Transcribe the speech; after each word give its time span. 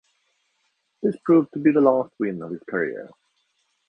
This 1.03 1.15
proved 1.23 1.53
to 1.53 1.59
be 1.59 1.71
the 1.71 1.79
last 1.79 2.15
win 2.19 2.41
of 2.41 2.49
his 2.49 2.63
career. 2.67 3.11